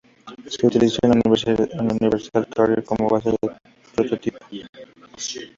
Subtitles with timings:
[0.47, 1.21] Se utilizó un
[1.91, 3.51] Universal Carrier como base de un
[3.95, 4.39] prototipo.